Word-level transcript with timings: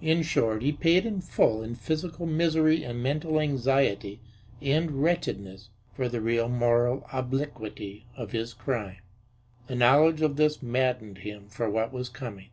In 0.00 0.24
short, 0.24 0.60
he 0.60 0.72
paid 0.72 1.06
in 1.06 1.20
full 1.20 1.62
in 1.62 1.76
physical 1.76 2.26
misery 2.26 2.82
and 2.82 3.00
mental 3.00 3.38
anxiety 3.38 4.18
and 4.60 4.90
wretchedness 5.04 5.68
for 5.94 6.08
the 6.08 6.20
real 6.20 6.48
moral 6.48 7.06
obliquity 7.12 8.04
of 8.16 8.32
his 8.32 8.54
crime. 8.54 8.98
The 9.68 9.76
knowledge 9.76 10.20
of 10.20 10.34
this 10.34 10.62
maddened 10.64 11.18
him 11.18 11.46
for 11.48 11.70
what 11.70 11.92
was 11.92 12.08
coming. 12.08 12.48